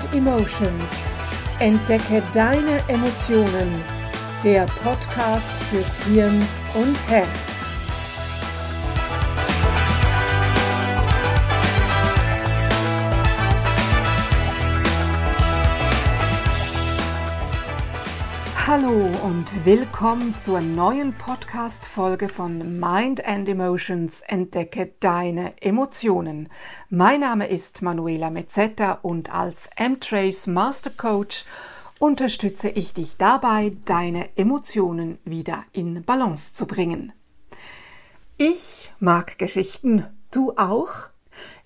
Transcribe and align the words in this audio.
and 0.00 0.14
Emotions. 0.14 0.82
Entdecke 1.58 2.22
deine 2.32 2.80
Emotionen. 2.88 3.82
Der 4.42 4.66
Podcast 4.82 5.52
fürs 5.70 5.96
Hirn 6.04 6.46
und 6.74 6.96
Herz. 7.08 7.49
Hallo 18.72 19.04
und 19.24 19.66
willkommen 19.66 20.36
zur 20.36 20.60
neuen 20.60 21.12
Podcast-Folge 21.12 22.28
von 22.28 22.78
Mind 22.78 23.26
and 23.26 23.48
Emotions. 23.48 24.20
Entdecke 24.28 24.92
deine 25.00 25.60
Emotionen. 25.60 26.48
Mein 26.88 27.18
Name 27.18 27.48
ist 27.48 27.82
Manuela 27.82 28.30
Mezzetta 28.30 29.00
und 29.02 29.34
als 29.34 29.68
M-Trace 29.74 30.46
Master 30.46 30.90
Coach 30.90 31.46
unterstütze 31.98 32.68
ich 32.68 32.94
dich 32.94 33.16
dabei, 33.16 33.72
deine 33.86 34.28
Emotionen 34.36 35.18
wieder 35.24 35.64
in 35.72 36.04
Balance 36.04 36.54
zu 36.54 36.68
bringen. 36.68 37.12
Ich 38.36 38.92
mag 39.00 39.36
Geschichten. 39.36 40.06
Du 40.30 40.52
auch? 40.56 41.08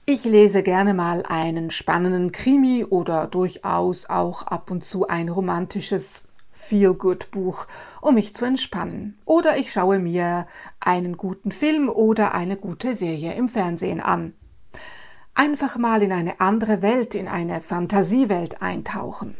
Ich 0.06 0.24
lese 0.24 0.62
gerne 0.62 0.94
mal 0.94 1.22
einen 1.28 1.70
spannenden 1.70 2.32
Krimi 2.32 2.82
oder 2.82 3.26
durchaus 3.26 4.08
auch 4.08 4.44
ab 4.44 4.70
und 4.70 4.86
zu 4.86 5.06
ein 5.06 5.28
romantisches 5.28 6.22
Feel-Good-Buch, 6.54 7.66
um 8.00 8.14
mich 8.14 8.34
zu 8.34 8.46
entspannen. 8.46 9.18
Oder 9.26 9.58
ich 9.58 9.72
schaue 9.72 9.98
mir 9.98 10.46
einen 10.80 11.16
guten 11.16 11.52
Film 11.52 11.88
oder 11.90 12.34
eine 12.34 12.56
gute 12.56 12.96
Serie 12.96 13.34
im 13.34 13.48
Fernsehen 13.48 14.00
an. 14.00 14.32
Einfach 15.34 15.76
mal 15.76 16.02
in 16.02 16.12
eine 16.12 16.40
andere 16.40 16.80
Welt, 16.80 17.14
in 17.14 17.28
eine 17.28 17.60
Fantasiewelt 17.60 18.62
eintauchen. 18.62 19.36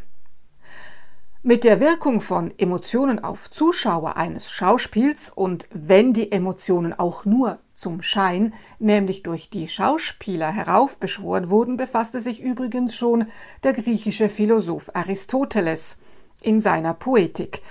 Mit 1.47 1.63
der 1.63 1.79
Wirkung 1.79 2.21
von 2.21 2.53
Emotionen 2.59 3.23
auf 3.23 3.51
Zuschauer 3.51 4.17
eines 4.17 4.51
Schauspiels 4.51 5.31
und 5.31 5.69
wenn 5.73 6.15
die 6.15 6.33
Emotionen 6.33 6.95
auch 6.95 7.27
nur 7.27 7.59
zum 7.75 8.03
Schein, 8.03 8.55
nämlich 8.79 9.23
durch 9.23 9.51
die 9.51 9.69
Schauspieler 9.69 10.51
heraufbeschworen 10.51 11.51
wurden, 11.51 11.77
befasste 11.77 12.23
sich 12.23 12.43
übrigens 12.43 12.97
schon 12.97 13.27
der 13.63 13.75
griechische 13.75 14.31
Philosoph 14.31 14.91
Aristoteles 14.95 15.99
in 16.43 16.61
seiner 16.63 16.95
Poetik, 16.95 17.63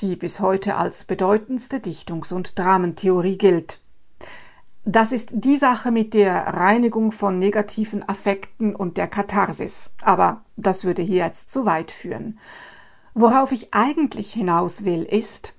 die 0.00 0.16
bis 0.16 0.40
heute 0.40 0.76
als 0.76 1.04
bedeutendste 1.04 1.80
Dichtungs- 1.80 2.32
und 2.32 2.58
Dramentheorie 2.58 3.38
gilt. 3.38 3.78
Das 4.84 5.12
ist 5.12 5.30
die 5.32 5.56
Sache 5.56 5.92
mit 5.92 6.12
der 6.12 6.34
Reinigung 6.34 7.12
von 7.12 7.38
negativen 7.38 8.08
Affekten 8.08 8.74
und 8.74 8.96
der 8.96 9.06
Katharsis. 9.06 9.90
Aber 10.02 10.44
das 10.56 10.84
würde 10.84 11.02
hier 11.02 11.24
jetzt 11.24 11.52
zu 11.52 11.66
weit 11.66 11.92
führen. 11.92 12.40
Worauf 13.14 13.52
ich 13.52 13.74
eigentlich 13.74 14.32
hinaus 14.32 14.84
will, 14.84 15.04
ist, 15.04 15.54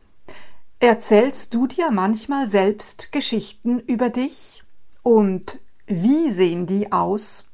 erzählst 0.79 1.53
du 1.53 1.67
dir 1.67 1.91
manchmal 1.91 2.49
selbst 2.49 3.13
Geschichten 3.13 3.79
über 3.79 4.09
dich? 4.09 4.63
Und 5.03 5.59
wie 5.85 6.29
sehen 6.29 6.65
die 6.65 6.91
aus? 6.91 7.45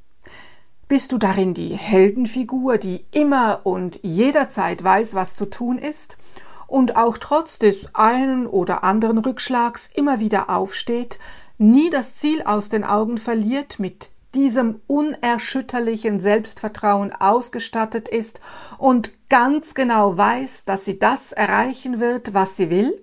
Bist 0.90 1.12
du 1.12 1.20
darin 1.20 1.54
die 1.54 1.76
Heldenfigur, 1.76 2.80
die 2.80 3.06
immer 3.12 3.60
und 3.64 4.00
jederzeit 4.02 4.84
weiß, 4.84 5.14
was 5.14 5.36
zu 5.36 5.46
tun 5.46 5.78
ist 5.78 6.18
und 6.66 6.96
auch 6.96 7.20
trotz 7.20 7.60
des 7.60 7.94
einen 7.94 8.48
oder 8.48 8.84
anderen 8.84 9.20
Rückschlags 9.20 9.92
immer 9.94 10.20
wieder 10.20 10.50
aufsteht, 10.50 11.20
nie 11.60 11.92
das 11.92 12.16
Ziel 12.16 12.42
aus 12.42 12.70
den 12.70 12.84
Augen 12.84 13.20
verliert, 13.20 13.78
mit 13.78 14.10
diesem 14.34 14.82
unerschütterlichen 14.88 16.22
Selbstvertrauen 16.22 17.14
ausgestattet 17.14 18.08
ist 18.08 18.42
und 18.80 19.12
ganz 19.30 19.76
genau 19.76 20.18
weiß, 20.18 20.66
dass 20.66 20.86
sie 20.86 20.98
das 20.98 21.34
erreichen 21.34 22.00
wird, 22.00 22.34
was 22.34 22.58
sie 22.58 22.72
will? 22.72 23.00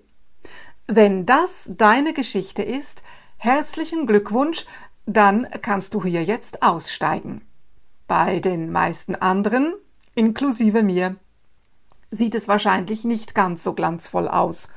Wenn 0.88 1.24
das 1.24 1.68
deine 1.68 2.14
Geschichte 2.14 2.64
ist, 2.64 3.00
herzlichen 3.36 4.08
Glückwunsch, 4.08 4.66
dann 5.06 5.46
kannst 5.62 5.94
du 5.94 6.02
hier 6.02 6.24
jetzt 6.24 6.64
aussteigen. 6.64 7.45
Bei 8.06 8.40
den 8.40 8.70
meisten 8.70 9.16
anderen, 9.16 9.74
inklusive 10.14 10.82
mir, 10.82 11.16
sieht 12.10 12.34
es 12.34 12.46
wahrscheinlich 12.46 13.04
nicht 13.04 13.34
ganz 13.34 13.64
so 13.64 13.72
glanzvoll 13.72 14.28
aus. 14.28 14.68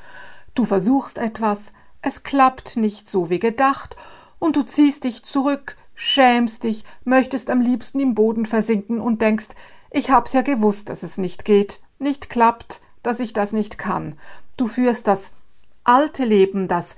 Du 0.55 0.65
versuchst 0.65 1.17
etwas, 1.17 1.71
es 2.01 2.23
klappt 2.23 2.75
nicht 2.75 3.07
so 3.07 3.29
wie 3.29 3.39
gedacht, 3.39 3.95
und 4.39 4.55
du 4.55 4.63
ziehst 4.63 5.03
dich 5.03 5.23
zurück, 5.23 5.77
schämst 5.93 6.63
dich, 6.63 6.85
möchtest 7.03 7.49
am 7.49 7.61
liebsten 7.61 7.99
im 7.99 8.15
Boden 8.15 8.45
versinken 8.45 8.99
und 8.99 9.21
denkst, 9.21 9.49
ich 9.91 10.09
hab's 10.09 10.33
ja 10.33 10.41
gewusst, 10.41 10.89
dass 10.89 11.03
es 11.03 11.17
nicht 11.17 11.45
geht, 11.45 11.81
nicht 11.99 12.29
klappt, 12.29 12.81
dass 13.03 13.19
ich 13.19 13.33
das 13.33 13.51
nicht 13.51 13.77
kann. 13.77 14.17
Du 14.57 14.67
führst 14.67 15.07
das 15.07 15.31
alte 15.83 16.23
Leben, 16.23 16.67
das 16.67 16.95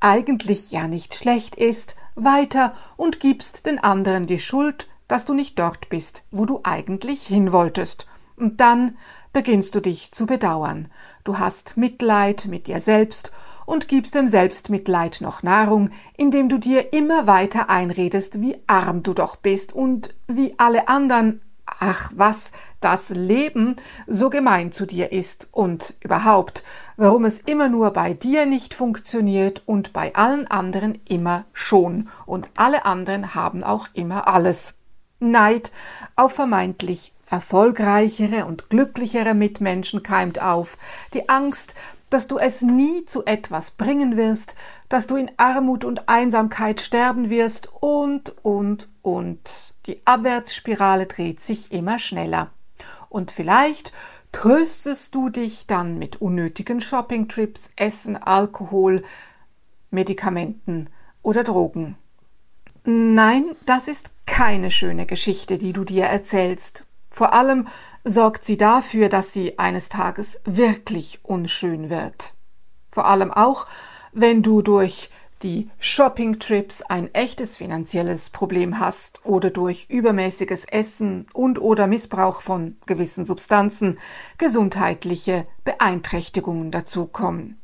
eigentlich 0.00 0.70
ja 0.70 0.86
nicht 0.86 1.14
schlecht 1.14 1.56
ist, 1.56 1.96
weiter 2.14 2.74
und 2.96 3.20
gibst 3.20 3.66
den 3.66 3.78
anderen 3.78 4.26
die 4.26 4.38
Schuld 4.38 4.88
dass 5.08 5.24
du 5.24 5.34
nicht 5.34 5.58
dort 5.58 5.88
bist, 5.88 6.24
wo 6.30 6.46
du 6.46 6.60
eigentlich 6.62 7.26
hin 7.26 7.52
wolltest. 7.52 8.06
Und 8.36 8.60
dann 8.60 8.96
beginnst 9.32 9.74
du 9.74 9.80
dich 9.80 10.12
zu 10.12 10.26
bedauern. 10.26 10.88
Du 11.24 11.38
hast 11.38 11.76
Mitleid 11.76 12.46
mit 12.46 12.66
dir 12.66 12.80
selbst 12.80 13.30
und 13.66 13.88
gibst 13.88 14.14
dem 14.14 14.28
Selbstmitleid 14.28 15.20
noch 15.20 15.42
Nahrung, 15.42 15.90
indem 16.16 16.48
du 16.48 16.58
dir 16.58 16.92
immer 16.92 17.26
weiter 17.26 17.70
einredest, 17.70 18.40
wie 18.40 18.56
arm 18.66 19.02
du 19.02 19.14
doch 19.14 19.36
bist 19.36 19.72
und 19.72 20.14
wie 20.26 20.54
alle 20.58 20.88
anderen, 20.88 21.40
ach 21.66 22.10
was, 22.14 22.50
das 22.80 23.08
Leben 23.08 23.76
so 24.06 24.28
gemein 24.28 24.70
zu 24.70 24.84
dir 24.84 25.10
ist 25.10 25.48
und 25.50 25.94
überhaupt, 26.00 26.64
warum 26.98 27.24
es 27.24 27.38
immer 27.38 27.70
nur 27.70 27.92
bei 27.92 28.12
dir 28.12 28.44
nicht 28.44 28.74
funktioniert 28.74 29.62
und 29.64 29.94
bei 29.94 30.14
allen 30.14 30.46
anderen 30.50 30.98
immer 31.08 31.46
schon 31.54 32.08
und 32.26 32.50
alle 32.56 32.84
anderen 32.84 33.34
haben 33.34 33.64
auch 33.64 33.88
immer 33.94 34.28
alles. 34.28 34.74
Neid 35.30 35.72
auf 36.16 36.32
vermeintlich 36.32 37.12
erfolgreichere 37.30 38.46
und 38.46 38.70
glücklichere 38.70 39.34
Mitmenschen 39.34 40.02
keimt 40.02 40.40
auf, 40.40 40.78
die 41.14 41.28
Angst, 41.28 41.74
dass 42.10 42.28
du 42.28 42.38
es 42.38 42.62
nie 42.62 43.04
zu 43.06 43.24
etwas 43.24 43.72
bringen 43.72 44.16
wirst, 44.16 44.54
dass 44.88 45.06
du 45.06 45.16
in 45.16 45.30
Armut 45.36 45.84
und 45.84 46.08
Einsamkeit 46.08 46.80
sterben 46.80 47.28
wirst 47.28 47.68
und, 47.80 48.34
und, 48.42 48.88
und. 49.02 49.74
Die 49.86 50.00
Abwärtsspirale 50.04 51.06
dreht 51.06 51.40
sich 51.40 51.72
immer 51.72 51.98
schneller. 51.98 52.50
Und 53.08 53.30
vielleicht 53.30 53.92
tröstest 54.30 55.14
du 55.14 55.28
dich 55.28 55.66
dann 55.66 55.98
mit 55.98 56.20
unnötigen 56.20 56.80
Shoppingtrips, 56.80 57.70
Essen, 57.76 58.16
Alkohol, 58.16 59.02
Medikamenten 59.90 60.88
oder 61.22 61.44
Drogen. 61.44 61.96
Nein, 62.84 63.44
das 63.66 63.88
ist 63.88 64.10
keine 64.26 64.70
schöne 64.70 65.06
Geschichte, 65.06 65.58
die 65.58 65.72
du 65.72 65.84
dir 65.84 66.04
erzählst. 66.04 66.84
Vor 67.10 67.32
allem 67.32 67.68
sorgt 68.04 68.44
sie 68.44 68.56
dafür, 68.56 69.08
dass 69.08 69.32
sie 69.32 69.58
eines 69.58 69.88
Tages 69.88 70.40
wirklich 70.44 71.20
unschön 71.22 71.90
wird. 71.90 72.34
Vor 72.90 73.06
allem 73.06 73.30
auch, 73.30 73.66
wenn 74.12 74.42
du 74.42 74.62
durch 74.62 75.10
die 75.42 75.70
Shopping-Trips 75.78 76.82
ein 76.82 77.12
echtes 77.14 77.58
finanzielles 77.58 78.30
Problem 78.30 78.78
hast 78.80 79.24
oder 79.24 79.50
durch 79.50 79.86
übermäßiges 79.90 80.64
Essen 80.64 81.26
und 81.34 81.60
oder 81.60 81.86
Missbrauch 81.86 82.40
von 82.40 82.76
gewissen 82.86 83.26
Substanzen 83.26 83.98
gesundheitliche 84.38 85.44
Beeinträchtigungen 85.64 86.70
dazukommen. 86.70 87.60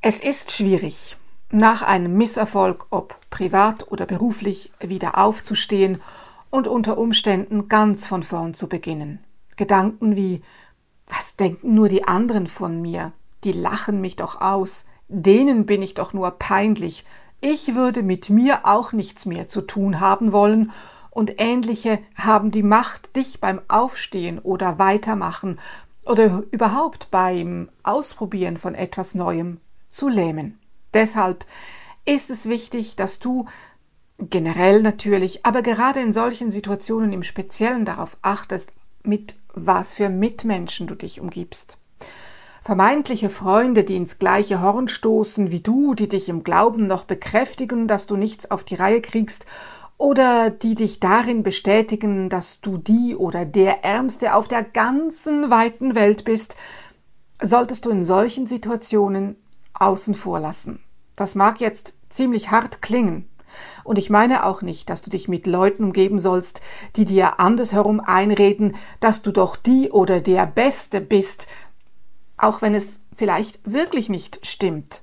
Es 0.00 0.20
ist 0.20 0.52
schwierig, 0.52 1.16
nach 1.50 1.82
einem 1.82 2.16
Misserfolg, 2.16 2.86
ob 2.90 3.20
privat 3.30 3.90
oder 3.90 4.06
beruflich, 4.06 4.72
wieder 4.80 5.18
aufzustehen 5.18 6.00
und 6.50 6.68
unter 6.68 6.98
Umständen 6.98 7.68
ganz 7.68 8.06
von 8.06 8.22
vorn 8.22 8.54
zu 8.54 8.68
beginnen. 8.68 9.20
Gedanken 9.56 10.16
wie 10.16 10.42
Was 11.06 11.36
denken 11.36 11.74
nur 11.74 11.88
die 11.88 12.04
anderen 12.04 12.46
von 12.46 12.82
mir? 12.82 13.12
Die 13.44 13.52
lachen 13.52 14.00
mich 14.00 14.16
doch 14.16 14.40
aus, 14.40 14.86
denen 15.08 15.66
bin 15.66 15.82
ich 15.82 15.94
doch 15.94 16.12
nur 16.12 16.32
peinlich, 16.32 17.04
ich 17.40 17.74
würde 17.74 18.02
mit 18.02 18.30
mir 18.30 18.60
auch 18.64 18.92
nichts 18.92 19.26
mehr 19.26 19.46
zu 19.46 19.60
tun 19.60 20.00
haben 20.00 20.32
wollen, 20.32 20.72
und 21.10 21.40
ähnliche 21.40 21.98
haben 22.14 22.50
die 22.50 22.62
Macht, 22.62 23.16
dich 23.16 23.40
beim 23.40 23.62
Aufstehen 23.68 24.38
oder 24.38 24.78
Weitermachen 24.78 25.58
oder 26.04 26.42
überhaupt 26.50 27.10
beim 27.10 27.70
Ausprobieren 27.82 28.58
von 28.58 28.74
etwas 28.74 29.14
Neuem 29.14 29.60
zu 29.88 30.10
lähmen. 30.10 30.58
Deshalb 30.96 31.44
ist 32.06 32.30
es 32.30 32.48
wichtig, 32.48 32.96
dass 32.96 33.18
du 33.18 33.44
generell 34.18 34.80
natürlich, 34.80 35.44
aber 35.44 35.60
gerade 35.60 36.00
in 36.00 36.14
solchen 36.14 36.50
Situationen 36.50 37.12
im 37.12 37.22
Speziellen 37.22 37.84
darauf 37.84 38.16
achtest, 38.22 38.72
mit 39.02 39.34
was 39.52 39.92
für 39.92 40.08
Mitmenschen 40.08 40.86
du 40.86 40.94
dich 40.94 41.20
umgibst. 41.20 41.76
Vermeintliche 42.62 43.28
Freunde, 43.28 43.84
die 43.84 43.96
ins 43.96 44.18
gleiche 44.18 44.62
Horn 44.62 44.88
stoßen 44.88 45.50
wie 45.50 45.60
du, 45.60 45.94
die 45.94 46.08
dich 46.08 46.30
im 46.30 46.44
Glauben 46.44 46.86
noch 46.86 47.04
bekräftigen, 47.04 47.88
dass 47.88 48.06
du 48.06 48.16
nichts 48.16 48.50
auf 48.50 48.64
die 48.64 48.76
Reihe 48.76 49.02
kriegst, 49.02 49.44
oder 49.98 50.48
die 50.48 50.76
dich 50.76 50.98
darin 50.98 51.42
bestätigen, 51.42 52.30
dass 52.30 52.62
du 52.62 52.78
die 52.78 53.14
oder 53.14 53.44
der 53.44 53.84
Ärmste 53.84 54.34
auf 54.34 54.48
der 54.48 54.62
ganzen 54.64 55.50
weiten 55.50 55.94
Welt 55.94 56.24
bist, 56.24 56.56
solltest 57.42 57.84
du 57.84 57.90
in 57.90 58.02
solchen 58.02 58.46
Situationen 58.46 59.36
außen 59.74 60.14
vor 60.14 60.40
lassen. 60.40 60.80
Das 61.16 61.34
mag 61.34 61.60
jetzt 61.60 61.94
ziemlich 62.10 62.50
hart 62.50 62.82
klingen. 62.82 63.28
Und 63.84 63.98
ich 63.98 64.10
meine 64.10 64.44
auch 64.44 64.62
nicht, 64.62 64.90
dass 64.90 65.02
du 65.02 65.10
dich 65.10 65.28
mit 65.28 65.46
Leuten 65.46 65.84
umgeben 65.84 66.18
sollst, 66.18 66.60
die 66.96 67.04
dir 67.04 67.40
andersherum 67.40 68.00
einreden, 68.00 68.76
dass 69.00 69.22
du 69.22 69.32
doch 69.32 69.56
die 69.56 69.90
oder 69.90 70.20
der 70.20 70.46
Beste 70.46 71.00
bist, 71.00 71.46
auch 72.36 72.62
wenn 72.62 72.74
es 72.74 72.84
vielleicht 73.16 73.60
wirklich 73.64 74.08
nicht 74.08 74.44
stimmt. 74.46 75.02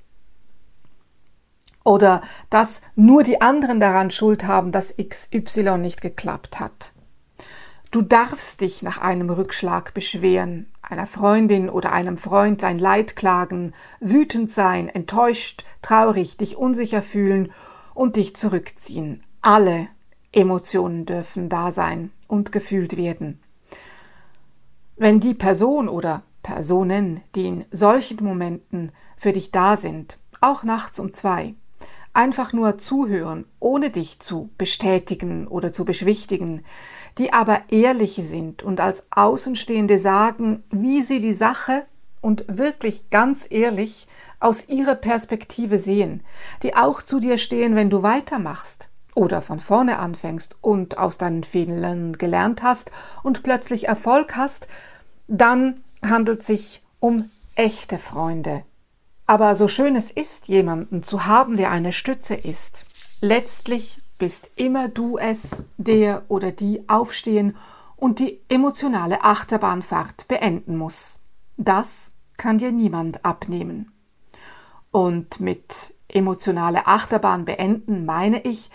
Oder 1.83 2.21
dass 2.49 2.81
nur 2.95 3.23
die 3.23 3.41
anderen 3.41 3.79
daran 3.79 4.11
Schuld 4.11 4.45
haben, 4.45 4.71
dass 4.71 4.95
XY 4.95 5.77
nicht 5.79 6.01
geklappt 6.01 6.59
hat. 6.59 6.93
Du 7.91 8.01
darfst 8.01 8.61
dich 8.61 8.81
nach 8.81 8.99
einem 8.99 9.29
Rückschlag 9.29 9.93
beschweren, 9.93 10.72
einer 10.83 11.07
Freundin 11.07 11.69
oder 11.69 11.93
einem 11.93 12.17
Freund 12.17 12.61
dein 12.61 12.77
Leid 12.77 13.15
klagen, 13.15 13.73
wütend 13.99 14.51
sein, 14.51 14.89
enttäuscht, 14.89 15.63
traurig, 15.81 16.37
dich 16.37 16.57
unsicher 16.57 17.01
fühlen 17.01 17.51
und 17.93 18.17
dich 18.17 18.35
zurückziehen. 18.35 19.23
Alle 19.41 19.87
Emotionen 20.31 21.05
dürfen 21.05 21.49
da 21.49 21.71
sein 21.71 22.11
und 22.27 22.51
gefühlt 22.51 22.97
werden. 22.97 23.39
Wenn 24.97 25.19
die 25.19 25.33
Person 25.33 25.87
oder 25.87 26.23
Personen, 26.43 27.21
die 27.35 27.47
in 27.47 27.65
solchen 27.71 28.23
Momenten 28.23 28.91
für 29.17 29.31
dich 29.31 29.51
da 29.51 29.77
sind, 29.77 30.17
auch 30.41 30.63
nachts 30.63 30.99
um 30.99 31.13
zwei, 31.13 31.55
einfach 32.13 32.53
nur 32.53 32.77
zuhören, 32.77 33.45
ohne 33.59 33.89
dich 33.89 34.19
zu 34.19 34.49
bestätigen 34.57 35.47
oder 35.47 35.71
zu 35.71 35.85
beschwichtigen, 35.85 36.63
die 37.17 37.33
aber 37.33 37.61
ehrlich 37.69 38.15
sind 38.21 38.63
und 38.63 38.79
als 38.79 39.03
Außenstehende 39.11 39.99
sagen, 39.99 40.63
wie 40.71 41.01
sie 41.01 41.19
die 41.19 41.33
Sache 41.33 41.85
und 42.21 42.45
wirklich 42.47 43.09
ganz 43.09 43.47
ehrlich 43.49 44.07
aus 44.39 44.67
ihrer 44.67 44.95
Perspektive 44.95 45.77
sehen, 45.77 46.23
die 46.63 46.75
auch 46.75 47.01
zu 47.01 47.19
dir 47.19 47.37
stehen, 47.37 47.75
wenn 47.75 47.89
du 47.89 48.03
weitermachst 48.03 48.89
oder 49.15 49.41
von 49.41 49.59
vorne 49.59 49.99
anfängst 49.99 50.55
und 50.61 50.97
aus 50.97 51.17
deinen 51.17 51.43
Fehlern 51.43 52.17
gelernt 52.17 52.63
hast 52.63 52.91
und 53.21 53.43
plötzlich 53.43 53.87
Erfolg 53.87 54.35
hast, 54.35 54.67
dann 55.27 55.83
handelt 56.03 56.41
es 56.41 56.47
sich 56.47 56.83
um 56.99 57.29
echte 57.55 57.99
Freunde, 57.99 58.63
aber 59.25 59.55
so 59.55 59.67
schön 59.67 59.95
es 59.95 60.11
ist, 60.11 60.47
jemanden 60.47 61.03
zu 61.03 61.25
haben, 61.25 61.57
der 61.57 61.71
eine 61.71 61.93
Stütze 61.93 62.35
ist, 62.35 62.85
letztlich 63.21 64.02
bist 64.23 64.51
immer 64.55 64.87
du 64.87 65.17
es, 65.17 65.63
der 65.75 66.23
oder 66.29 66.53
die 66.53 66.87
aufstehen 66.87 67.57
und 67.97 68.19
die 68.19 68.39
emotionale 68.47 69.21
Achterbahnfahrt 69.21 70.29
beenden 70.29 70.77
muss. 70.77 71.19
Das 71.57 72.13
kann 72.37 72.57
dir 72.57 72.71
niemand 72.71 73.25
abnehmen. 73.25 73.91
Und 74.91 75.41
mit 75.41 75.93
emotionale 76.07 76.87
Achterbahn 76.87 77.43
beenden 77.43 78.05
meine 78.05 78.39
ich, 78.43 78.71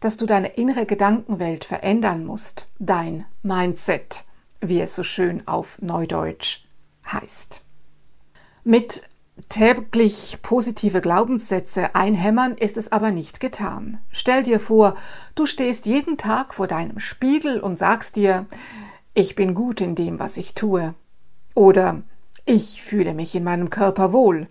dass 0.00 0.16
du 0.16 0.26
deine 0.26 0.48
innere 0.48 0.84
Gedankenwelt 0.84 1.64
verändern 1.64 2.26
musst, 2.26 2.66
dein 2.80 3.24
Mindset, 3.44 4.24
wie 4.60 4.80
es 4.80 4.96
so 4.96 5.04
schön 5.04 5.46
auf 5.46 5.80
Neudeutsch 5.80 6.64
heißt. 7.06 7.62
Mit 8.64 9.08
täglich 9.48 10.38
positive 10.42 11.00
Glaubenssätze 11.00 11.94
einhämmern 11.94 12.56
ist 12.56 12.76
es 12.76 12.92
aber 12.92 13.10
nicht 13.10 13.40
getan. 13.40 13.98
Stell 14.10 14.42
dir 14.42 14.60
vor, 14.60 14.96
du 15.34 15.46
stehst 15.46 15.86
jeden 15.86 16.18
Tag 16.18 16.54
vor 16.54 16.66
deinem 16.66 16.98
Spiegel 17.00 17.60
und 17.60 17.78
sagst 17.78 18.16
dir, 18.16 18.46
ich 19.14 19.34
bin 19.34 19.54
gut 19.54 19.80
in 19.80 19.94
dem, 19.94 20.18
was 20.18 20.36
ich 20.36 20.54
tue. 20.54 20.94
Oder 21.54 22.02
ich 22.46 22.82
fühle 22.82 23.14
mich 23.14 23.34
in 23.34 23.44
meinem 23.44 23.70
Körper 23.70 24.12
wohl. 24.12 24.48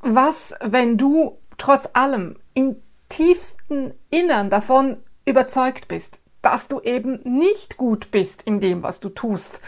Was, 0.00 0.54
wenn 0.62 0.96
du 0.96 1.38
trotz 1.58 1.88
allem 1.92 2.36
im 2.54 2.76
tiefsten 3.08 3.92
Innern 4.10 4.50
davon 4.50 4.96
überzeugt 5.24 5.88
bist, 5.88 6.18
dass 6.42 6.68
du 6.68 6.80
eben 6.80 7.20
nicht 7.24 7.76
gut 7.76 8.10
bist 8.10 8.42
in 8.42 8.60
dem, 8.60 8.82
was 8.82 9.00
du 9.00 9.10
tust 9.10 9.60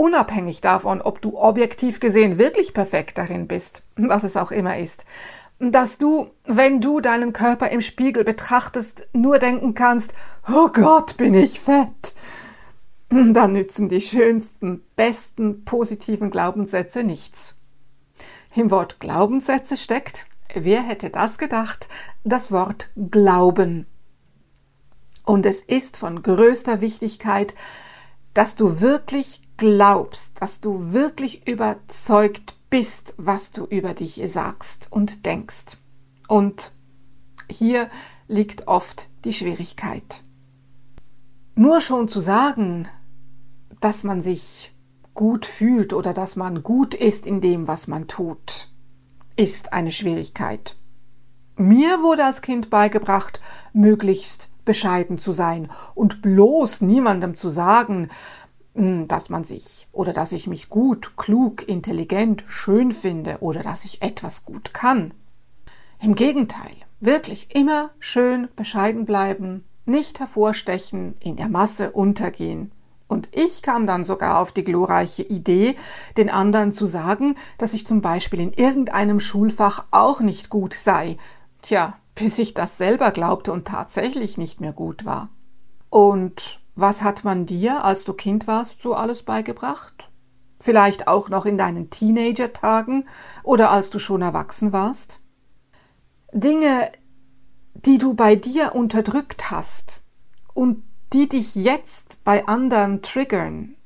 unabhängig 0.00 0.62
davon, 0.62 1.02
ob 1.02 1.20
du 1.20 1.38
objektiv 1.38 2.00
gesehen 2.00 2.38
wirklich 2.38 2.72
perfekt 2.72 3.18
darin 3.18 3.46
bist, 3.46 3.82
was 3.96 4.24
es 4.24 4.38
auch 4.38 4.50
immer 4.50 4.78
ist, 4.78 5.04
dass 5.58 5.98
du, 5.98 6.30
wenn 6.46 6.80
du 6.80 7.00
deinen 7.00 7.34
Körper 7.34 7.68
im 7.68 7.82
Spiegel 7.82 8.24
betrachtest, 8.24 9.06
nur 9.12 9.38
denken 9.38 9.74
kannst, 9.74 10.14
oh 10.50 10.68
Gott, 10.68 11.18
bin 11.18 11.34
ich 11.34 11.60
fett. 11.60 12.14
Dann 13.10 13.52
nützen 13.52 13.90
die 13.90 14.00
schönsten, 14.00 14.82
besten, 14.96 15.66
positiven 15.66 16.30
Glaubenssätze 16.30 17.04
nichts. 17.04 17.54
Im 18.54 18.70
Wort 18.70 19.00
Glaubenssätze 19.00 19.76
steckt, 19.76 20.24
wer 20.54 20.80
hätte 20.80 21.10
das 21.10 21.36
gedacht, 21.36 21.88
das 22.24 22.52
Wort 22.52 22.90
Glauben. 23.10 23.86
Und 25.26 25.44
es 25.44 25.60
ist 25.60 25.98
von 25.98 26.22
größter 26.22 26.80
Wichtigkeit, 26.80 27.54
dass 28.32 28.56
du 28.56 28.80
wirklich 28.80 29.42
glaubst, 29.60 30.40
dass 30.40 30.60
du 30.60 30.94
wirklich 30.94 31.46
überzeugt 31.46 32.56
bist, 32.70 33.12
was 33.18 33.52
du 33.52 33.66
über 33.66 33.92
dich 33.92 34.20
sagst 34.24 34.88
und 34.90 35.26
denkst. 35.26 35.76
Und 36.28 36.72
hier 37.48 37.90
liegt 38.26 38.68
oft 38.68 39.10
die 39.24 39.34
Schwierigkeit. 39.34 40.22
Nur 41.54 41.82
schon 41.82 42.08
zu 42.08 42.20
sagen, 42.20 42.88
dass 43.82 44.02
man 44.02 44.22
sich 44.22 44.74
gut 45.12 45.44
fühlt 45.44 45.92
oder 45.92 46.14
dass 46.14 46.36
man 46.36 46.62
gut 46.62 46.94
ist 46.94 47.26
in 47.26 47.42
dem, 47.42 47.68
was 47.68 47.86
man 47.86 48.08
tut, 48.08 48.70
ist 49.36 49.74
eine 49.74 49.92
Schwierigkeit. 49.92 50.74
Mir 51.56 52.02
wurde 52.02 52.24
als 52.24 52.40
Kind 52.40 52.70
beigebracht, 52.70 53.42
möglichst 53.74 54.48
bescheiden 54.64 55.18
zu 55.18 55.32
sein 55.32 55.70
und 55.94 56.22
bloß 56.22 56.80
niemandem 56.80 57.36
zu 57.36 57.50
sagen, 57.50 58.08
dass 59.08 59.28
man 59.28 59.44
sich 59.44 59.88
oder 59.92 60.12
dass 60.12 60.32
ich 60.32 60.46
mich 60.46 60.68
gut, 60.68 61.16
klug, 61.16 61.68
intelligent, 61.68 62.44
schön 62.46 62.92
finde 62.92 63.38
oder 63.40 63.62
dass 63.62 63.84
ich 63.84 64.02
etwas 64.02 64.44
gut 64.44 64.72
kann. 64.72 65.12
Im 66.00 66.14
Gegenteil, 66.14 66.72
wirklich 67.00 67.54
immer 67.54 67.90
schön 67.98 68.48
bescheiden 68.56 69.04
bleiben, 69.04 69.64
nicht 69.84 70.18
hervorstechen, 70.20 71.14
in 71.20 71.36
der 71.36 71.48
Masse 71.48 71.90
untergehen. 71.92 72.72
Und 73.06 73.28
ich 73.32 73.62
kam 73.62 73.86
dann 73.86 74.04
sogar 74.04 74.38
auf 74.38 74.52
die 74.52 74.62
glorreiche 74.62 75.22
Idee, 75.22 75.74
den 76.16 76.30
anderen 76.30 76.72
zu 76.72 76.86
sagen, 76.86 77.34
dass 77.58 77.74
ich 77.74 77.86
zum 77.86 78.02
Beispiel 78.02 78.40
in 78.40 78.52
irgendeinem 78.52 79.18
Schulfach 79.18 79.86
auch 79.90 80.20
nicht 80.20 80.48
gut 80.48 80.74
sei. 80.74 81.16
Tja, 81.60 81.98
bis 82.14 82.38
ich 82.38 82.54
das 82.54 82.78
selber 82.78 83.10
glaubte 83.10 83.52
und 83.52 83.66
tatsächlich 83.66 84.38
nicht 84.38 84.60
mehr 84.60 84.72
gut 84.72 85.04
war. 85.04 85.28
Und 85.88 86.60
was 86.80 87.02
hat 87.02 87.24
man 87.24 87.46
dir, 87.46 87.84
als 87.84 88.04
du 88.04 88.12
Kind 88.12 88.46
warst, 88.46 88.80
so 88.80 88.94
alles 88.94 89.22
beigebracht? 89.22 90.10
Vielleicht 90.58 91.08
auch 91.08 91.28
noch 91.28 91.46
in 91.46 91.58
deinen 91.58 91.90
Teenager-Tagen 91.90 93.08
oder 93.42 93.70
als 93.70 93.90
du 93.90 93.98
schon 93.98 94.22
erwachsen 94.22 94.72
warst? 94.72 95.20
Dinge, 96.32 96.90
die 97.74 97.98
du 97.98 98.14
bei 98.14 98.36
dir 98.36 98.74
unterdrückt 98.74 99.50
hast 99.50 100.02
und 100.54 100.82
die 101.12 101.28
dich 101.28 101.54
jetzt 101.54 102.22
bei 102.24 102.46
anderen 102.46 103.02
triggern. 103.02 103.76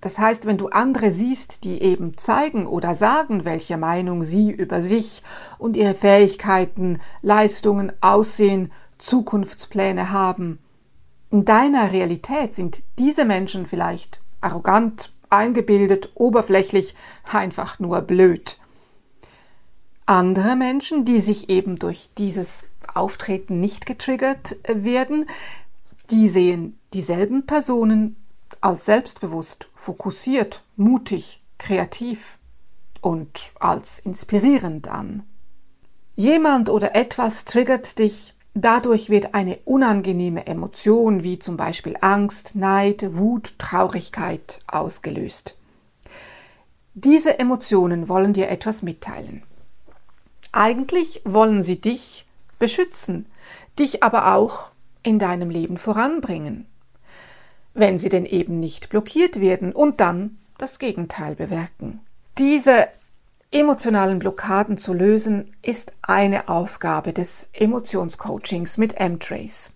Das 0.00 0.18
heißt, 0.18 0.46
wenn 0.46 0.58
du 0.58 0.68
andere 0.68 1.12
siehst, 1.12 1.64
die 1.64 1.80
eben 1.80 2.18
zeigen 2.18 2.66
oder 2.66 2.94
sagen, 2.94 3.44
welche 3.44 3.78
Meinung 3.78 4.22
sie 4.22 4.50
über 4.50 4.82
sich 4.82 5.22
und 5.58 5.76
ihre 5.76 5.94
Fähigkeiten, 5.94 7.00
Leistungen, 7.22 7.92
Aussehen, 8.02 8.70
Zukunftspläne 8.98 10.10
haben, 10.10 10.58
in 11.34 11.44
deiner 11.44 11.90
Realität 11.90 12.54
sind 12.54 12.80
diese 12.96 13.24
Menschen 13.24 13.66
vielleicht 13.66 14.22
arrogant, 14.40 15.10
eingebildet, 15.30 16.12
oberflächlich, 16.14 16.94
einfach 17.24 17.80
nur 17.80 18.02
blöd. 18.02 18.56
Andere 20.06 20.54
Menschen, 20.54 21.04
die 21.04 21.18
sich 21.18 21.50
eben 21.50 21.76
durch 21.76 22.10
dieses 22.16 22.62
Auftreten 22.86 23.58
nicht 23.58 23.84
getriggert 23.84 24.54
werden, 24.68 25.28
die 26.08 26.28
sehen 26.28 26.78
dieselben 26.92 27.46
Personen 27.46 28.14
als 28.60 28.84
selbstbewusst, 28.84 29.66
fokussiert, 29.74 30.62
mutig, 30.76 31.40
kreativ 31.58 32.38
und 33.00 33.50
als 33.58 33.98
inspirierend 33.98 34.86
an. 34.86 35.24
Jemand 36.14 36.70
oder 36.70 36.94
etwas 36.94 37.44
triggert 37.44 37.98
dich 37.98 38.33
Dadurch 38.54 39.10
wird 39.10 39.34
eine 39.34 39.58
unangenehme 39.64 40.46
Emotion 40.46 41.24
wie 41.24 41.40
zum 41.40 41.56
Beispiel 41.56 41.96
Angst, 42.00 42.54
Neid, 42.54 43.16
Wut, 43.16 43.58
Traurigkeit 43.58 44.60
ausgelöst. 44.68 45.58
Diese 46.94 47.40
Emotionen 47.40 48.08
wollen 48.08 48.32
dir 48.32 48.48
etwas 48.48 48.82
mitteilen. 48.82 49.42
Eigentlich 50.52 51.22
wollen 51.24 51.64
sie 51.64 51.80
dich 51.80 52.26
beschützen, 52.60 53.26
dich 53.76 54.04
aber 54.04 54.36
auch 54.36 54.70
in 55.02 55.18
deinem 55.18 55.50
Leben 55.50 55.76
voranbringen, 55.76 56.66
wenn 57.74 57.98
sie 57.98 58.08
denn 58.08 58.24
eben 58.24 58.60
nicht 58.60 58.88
blockiert 58.88 59.40
werden 59.40 59.72
und 59.72 60.00
dann 60.00 60.38
das 60.56 60.78
Gegenteil 60.78 61.34
bewirken. 61.34 61.98
Diese 62.38 62.86
emotionalen 63.54 64.18
Blockaden 64.18 64.78
zu 64.78 64.92
lösen, 64.92 65.54
ist 65.62 65.92
eine 66.02 66.48
Aufgabe 66.48 67.12
des 67.12 67.48
Emotionscoachings 67.52 68.78
mit 68.78 68.96
M-Trace. 68.96 69.70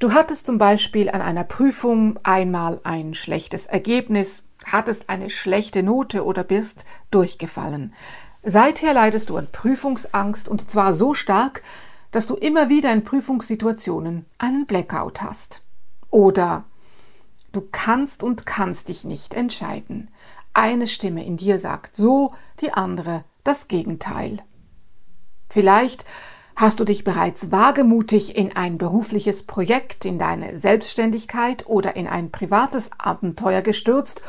Du 0.00 0.12
hattest 0.12 0.44
zum 0.44 0.58
Beispiel 0.58 1.08
an 1.08 1.22
einer 1.22 1.44
Prüfung 1.44 2.18
einmal 2.24 2.80
ein 2.82 3.14
schlechtes 3.14 3.66
Ergebnis, 3.66 4.42
hattest 4.64 5.08
eine 5.08 5.30
schlechte 5.30 5.84
Note 5.84 6.24
oder 6.24 6.42
bist 6.42 6.84
durchgefallen. 7.12 7.94
Seither 8.42 8.92
leidest 8.92 9.30
du 9.30 9.36
an 9.36 9.46
Prüfungsangst 9.52 10.48
und 10.48 10.68
zwar 10.68 10.92
so 10.92 11.14
stark, 11.14 11.62
dass 12.10 12.26
du 12.26 12.34
immer 12.34 12.70
wieder 12.70 12.92
in 12.92 13.04
Prüfungssituationen 13.04 14.26
einen 14.38 14.66
Blackout 14.66 15.22
hast. 15.22 15.62
Oder 16.10 16.64
du 17.52 17.62
kannst 17.70 18.24
und 18.24 18.46
kannst 18.46 18.88
dich 18.88 19.04
nicht 19.04 19.32
entscheiden. 19.32 20.08
Eine 20.52 20.86
Stimme 20.86 21.24
in 21.24 21.36
dir 21.36 21.58
sagt 21.58 21.96
so, 21.96 22.34
die 22.60 22.72
andere 22.72 23.24
das 23.44 23.68
Gegenteil. 23.68 24.42
Vielleicht 25.48 26.04
hast 26.56 26.78
du 26.78 26.84
dich 26.84 27.04
bereits 27.04 27.50
wagemutig 27.50 28.36
in 28.36 28.54
ein 28.54 28.76
berufliches 28.76 29.44
Projekt, 29.46 30.04
in 30.04 30.18
deine 30.18 30.58
Selbstständigkeit 30.58 31.66
oder 31.66 31.96
in 31.96 32.06
ein 32.06 32.30
privates 32.30 32.90
Abenteuer 32.98 33.62
gestürzt 33.62 34.22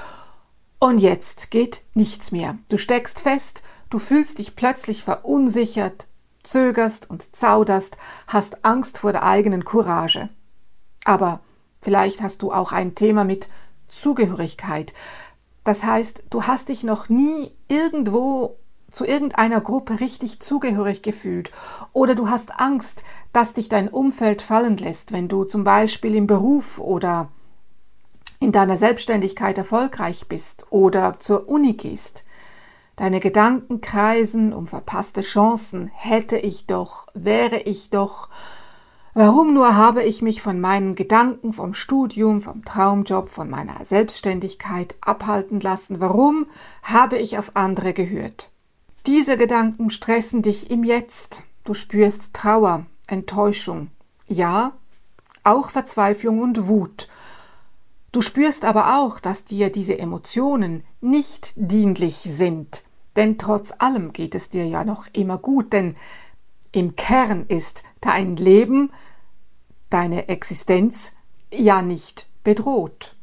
und 0.79 0.97
jetzt 0.97 1.51
geht 1.51 1.81
nichts 1.93 2.31
mehr. 2.31 2.57
Du 2.69 2.77
steckst 2.77 3.19
fest, 3.19 3.61
du 3.89 3.99
fühlst 3.99 4.39
dich 4.39 4.55
plötzlich 4.55 5.03
verunsichert, 5.03 6.07
zögerst 6.41 7.09
und 7.09 7.35
zauderst, 7.35 7.97
hast 8.27 8.65
Angst 8.65 8.97
vor 8.97 9.11
der 9.11 9.23
eigenen 9.23 9.63
Courage. 9.63 10.29
Aber 11.05 11.41
vielleicht 11.81 12.21
hast 12.21 12.41
du 12.41 12.51
auch 12.51 12.71
ein 12.71 12.95
Thema 12.95 13.25
mit 13.25 13.49
Zugehörigkeit. 13.87 14.93
Das 15.63 15.83
heißt, 15.83 16.23
du 16.29 16.43
hast 16.43 16.69
dich 16.69 16.83
noch 16.83 17.09
nie 17.09 17.51
irgendwo 17.67 18.57
zu 18.91 19.05
irgendeiner 19.05 19.61
Gruppe 19.61 19.99
richtig 19.99 20.39
zugehörig 20.41 21.01
gefühlt 21.01 21.51
oder 21.93 22.13
du 22.13 22.29
hast 22.29 22.59
Angst, 22.59 23.03
dass 23.31 23.53
dich 23.53 23.69
dein 23.69 23.87
Umfeld 23.87 24.41
fallen 24.41 24.77
lässt, 24.77 25.11
wenn 25.11 25.27
du 25.27 25.45
zum 25.45 25.63
Beispiel 25.63 26.15
im 26.15 26.27
Beruf 26.27 26.77
oder 26.77 27.29
in 28.39 28.51
deiner 28.51 28.77
Selbstständigkeit 28.77 29.57
erfolgreich 29.57 30.27
bist 30.27 30.65
oder 30.71 31.19
zur 31.19 31.47
Uni 31.47 31.73
gehst. 31.73 32.25
Deine 32.95 33.19
Gedanken 33.19 33.81
kreisen 33.81 34.51
um 34.51 34.67
verpasste 34.67 35.21
Chancen, 35.21 35.89
hätte 35.93 36.37
ich 36.37 36.67
doch, 36.67 37.07
wäre 37.13 37.59
ich 37.59 37.91
doch. 37.91 38.29
Warum 39.13 39.53
nur 39.53 39.75
habe 39.75 40.03
ich 40.03 40.21
mich 40.21 40.41
von 40.41 40.61
meinen 40.61 40.95
Gedanken 40.95 41.51
vom 41.51 41.73
Studium, 41.73 42.41
vom 42.41 42.63
Traumjob, 42.63 43.29
von 43.29 43.49
meiner 43.49 43.83
Selbstständigkeit 43.83 44.95
abhalten 45.01 45.59
lassen? 45.59 45.99
Warum 45.99 46.45
habe 46.81 47.17
ich 47.17 47.37
auf 47.37 47.51
andere 47.55 47.93
gehört? 47.93 48.51
Diese 49.05 49.35
Gedanken 49.37 49.91
stressen 49.91 50.43
dich 50.43 50.71
im 50.71 50.85
Jetzt. 50.85 51.43
Du 51.65 51.73
spürst 51.73 52.33
Trauer, 52.33 52.85
Enttäuschung, 53.05 53.89
ja, 54.27 54.71
auch 55.43 55.71
Verzweiflung 55.71 56.39
und 56.39 56.67
Wut. 56.67 57.09
Du 58.13 58.21
spürst 58.21 58.63
aber 58.63 58.97
auch, 58.97 59.19
dass 59.19 59.43
dir 59.43 59.71
diese 59.71 59.99
Emotionen 59.99 60.83
nicht 61.01 61.53
dienlich 61.57 62.15
sind, 62.15 62.83
denn 63.17 63.37
trotz 63.37 63.73
allem 63.77 64.13
geht 64.13 64.35
es 64.35 64.49
dir 64.49 64.65
ja 64.65 64.85
noch 64.85 65.07
immer 65.11 65.37
gut, 65.37 65.73
denn 65.73 65.95
im 66.71 66.95
Kern 66.95 67.45
ist 67.47 67.83
dein 67.99 68.35
Leben, 68.35 68.91
deine 69.89 70.29
Existenz 70.29 71.13
ja 71.53 71.81
nicht 71.81 72.27
bedroht. 72.43 73.15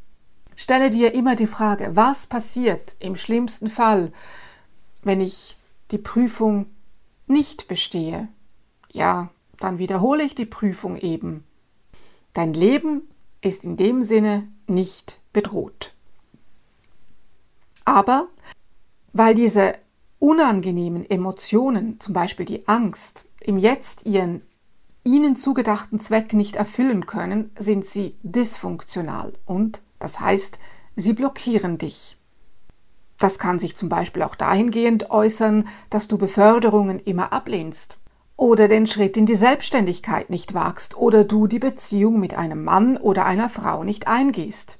Stelle 0.54 0.90
dir 0.90 1.14
immer 1.14 1.36
die 1.36 1.46
Frage, 1.46 1.92
was 1.94 2.26
passiert 2.26 2.96
im 2.98 3.16
schlimmsten 3.16 3.68
Fall, 3.68 4.12
wenn 5.02 5.20
ich 5.20 5.56
die 5.90 5.98
Prüfung 5.98 6.66
nicht 7.26 7.68
bestehe? 7.68 8.28
Ja, 8.92 9.30
dann 9.58 9.78
wiederhole 9.78 10.24
ich 10.24 10.34
die 10.34 10.46
Prüfung 10.46 10.96
eben. 10.98 11.44
Dein 12.32 12.54
Leben 12.54 13.08
ist 13.40 13.64
in 13.64 13.76
dem 13.76 14.02
Sinne 14.02 14.48
nicht 14.66 15.20
bedroht. 15.32 15.94
Aber 17.84 18.28
weil 19.12 19.34
diese 19.34 19.76
unangenehmen 20.18 21.08
Emotionen, 21.08 22.00
zum 22.00 22.14
Beispiel 22.14 22.44
die 22.44 22.66
Angst, 22.68 23.27
im 23.48 23.56
Jetzt 23.56 24.04
ihren 24.04 24.42
ihnen 25.04 25.34
zugedachten 25.34 26.00
Zweck 26.00 26.34
nicht 26.34 26.56
erfüllen 26.56 27.06
können, 27.06 27.50
sind 27.58 27.86
sie 27.86 28.16
dysfunktional 28.22 29.32
und 29.46 29.80
das 29.98 30.20
heißt, 30.20 30.58
sie 30.96 31.14
blockieren 31.14 31.78
dich. 31.78 32.18
Das 33.18 33.38
kann 33.38 33.58
sich 33.58 33.74
zum 33.74 33.88
Beispiel 33.88 34.22
auch 34.22 34.34
dahingehend 34.34 35.10
äußern, 35.10 35.66
dass 35.88 36.08
du 36.08 36.18
Beförderungen 36.18 36.98
immer 36.98 37.32
ablehnst 37.32 37.96
oder 38.36 38.68
den 38.68 38.86
Schritt 38.86 39.16
in 39.16 39.24
die 39.24 39.34
Selbstständigkeit 39.34 40.28
nicht 40.28 40.52
wagst 40.52 40.96
oder 40.98 41.24
du 41.24 41.46
die 41.46 41.58
Beziehung 41.58 42.20
mit 42.20 42.36
einem 42.36 42.62
Mann 42.62 42.98
oder 42.98 43.24
einer 43.24 43.48
Frau 43.48 43.82
nicht 43.82 44.08
eingehst. 44.08 44.78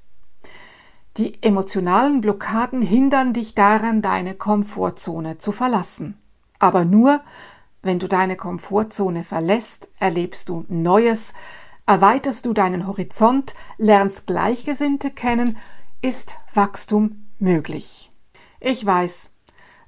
Die 1.17 1.43
emotionalen 1.43 2.21
Blockaden 2.21 2.83
hindern 2.83 3.33
dich 3.33 3.55
daran, 3.55 4.03
deine 4.03 4.35
Komfortzone 4.35 5.39
zu 5.39 5.53
verlassen. 5.53 6.19
Aber 6.59 6.85
nur, 6.85 7.23
wenn 7.89 7.99
du 7.99 8.07
deine 8.07 8.37
Komfortzone 8.37 9.25
verlässt, 9.25 9.89
erlebst 9.99 10.51
du 10.51 10.67
Neues, 10.69 11.33
erweiterst 11.87 12.45
du 12.45 12.53
deinen 12.53 12.87
Horizont, 12.87 13.55
lernst 13.79 14.27
Gleichgesinnte 14.27 15.11
kennen, 15.11 15.57
ist 16.03 16.35
Wachstum 16.53 17.31
möglich. 17.39 18.11
Ich 18.61 18.85
weiß, 18.85 19.31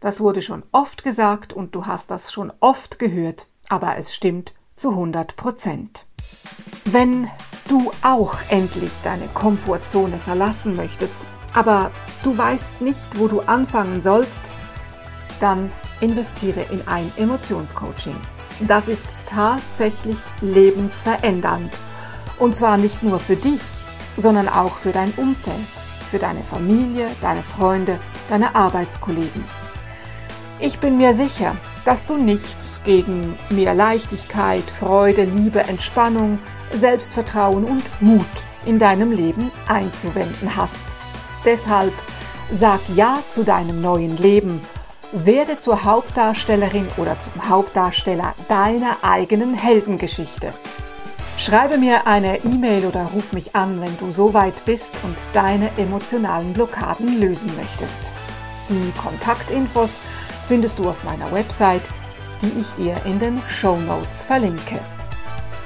das 0.00 0.22
wurde 0.22 0.40
schon 0.40 0.62
oft 0.72 1.04
gesagt 1.04 1.52
und 1.52 1.74
du 1.74 1.84
hast 1.84 2.10
das 2.10 2.32
schon 2.32 2.50
oft 2.60 2.98
gehört, 2.98 3.48
aber 3.68 3.98
es 3.98 4.14
stimmt 4.14 4.54
zu 4.76 4.92
100 4.92 5.36
Prozent. 5.36 6.06
Wenn 6.86 7.28
du 7.68 7.92
auch 8.00 8.36
endlich 8.48 8.92
deine 9.04 9.28
Komfortzone 9.28 10.16
verlassen 10.16 10.74
möchtest, 10.74 11.26
aber 11.52 11.90
du 12.22 12.38
weißt 12.38 12.80
nicht, 12.80 13.18
wo 13.18 13.28
du 13.28 13.40
anfangen 13.42 14.00
sollst, 14.00 14.40
dann 15.38 15.70
investiere 16.00 16.62
in 16.70 16.86
ein 16.86 17.12
Emotionscoaching. 17.16 18.16
Das 18.60 18.88
ist 18.88 19.06
tatsächlich 19.26 20.16
lebensverändernd. 20.40 21.80
Und 22.38 22.56
zwar 22.56 22.76
nicht 22.76 23.02
nur 23.02 23.20
für 23.20 23.36
dich, 23.36 23.60
sondern 24.16 24.48
auch 24.48 24.76
für 24.76 24.92
dein 24.92 25.12
Umfeld, 25.16 25.56
für 26.10 26.18
deine 26.18 26.42
Familie, 26.42 27.08
deine 27.20 27.42
Freunde, 27.42 27.98
deine 28.28 28.54
Arbeitskollegen. 28.54 29.44
Ich 30.58 30.78
bin 30.78 30.98
mir 30.98 31.14
sicher, 31.14 31.56
dass 31.84 32.04
du 32.04 32.16
nichts 32.16 32.80
gegen 32.84 33.38
mehr 33.48 33.74
Leichtigkeit, 33.74 34.70
Freude, 34.70 35.24
Liebe, 35.24 35.60
Entspannung, 35.60 36.38
Selbstvertrauen 36.78 37.64
und 37.64 37.84
Mut 38.02 38.26
in 38.66 38.78
deinem 38.78 39.12
Leben 39.12 39.50
einzuwenden 39.68 40.54
hast. 40.56 40.84
Deshalb 41.44 41.94
sag 42.58 42.80
Ja 42.94 43.20
zu 43.28 43.44
deinem 43.44 43.80
neuen 43.80 44.16
Leben. 44.18 44.60
Werde 45.12 45.58
zur 45.58 45.82
Hauptdarstellerin 45.82 46.86
oder 46.96 47.18
zum 47.18 47.48
Hauptdarsteller 47.48 48.32
deiner 48.48 48.98
eigenen 49.02 49.54
Heldengeschichte. 49.54 50.54
Schreibe 51.36 51.78
mir 51.78 52.06
eine 52.06 52.44
E-Mail 52.44 52.86
oder 52.86 53.06
ruf 53.06 53.32
mich 53.32 53.56
an, 53.56 53.80
wenn 53.80 53.98
du 53.98 54.12
so 54.12 54.34
weit 54.34 54.64
bist 54.66 54.92
und 55.02 55.16
deine 55.32 55.70
emotionalen 55.78 56.52
Blockaden 56.52 57.20
lösen 57.20 57.50
möchtest. 57.56 58.12
Die 58.68 58.92
Kontaktinfos 59.00 59.98
findest 60.46 60.78
du 60.78 60.88
auf 60.88 61.02
meiner 61.02 61.32
Website, 61.32 61.88
die 62.40 62.60
ich 62.60 62.70
dir 62.74 62.94
in 63.04 63.18
den 63.18 63.42
Show 63.48 63.78
Notes 63.78 64.24
verlinke. 64.24 64.78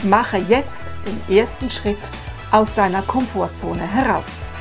Mache 0.05 0.39
jetzt 0.39 0.85
den 1.05 1.37
ersten 1.37 1.69
Schritt 1.69 1.99
aus 2.51 2.73
deiner 2.73 3.03
Komfortzone 3.03 3.87
heraus. 3.87 4.54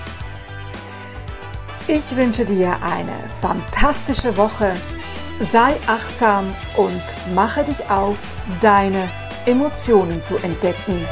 Ich 1.88 2.16
wünsche 2.16 2.46
dir 2.46 2.78
eine 2.82 3.14
fantastische 3.42 4.38
Woche. 4.38 4.74
Sei 5.52 5.76
achtsam 5.88 6.56
und 6.78 7.04
mache 7.36 7.64
dich 7.66 7.90
auf, 7.90 8.18
deine 8.62 9.10
Emotionen 9.46 10.24
zu 10.24 10.38
entdecken. 10.38 11.06